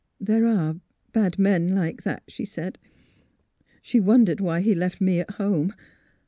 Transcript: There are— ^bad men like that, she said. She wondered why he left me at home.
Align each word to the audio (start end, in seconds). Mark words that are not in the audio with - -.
There 0.19 0.47
are— 0.47 0.77
^bad 1.13 1.37
men 1.37 1.75
like 1.75 2.01
that, 2.01 2.23
she 2.27 2.43
said. 2.43 2.79
She 3.83 3.99
wondered 3.99 4.41
why 4.41 4.61
he 4.61 4.73
left 4.73 4.99
me 4.99 5.19
at 5.19 5.29
home. 5.35 5.75